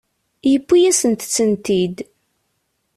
Yuwi-asent-ten-id. 0.51 1.97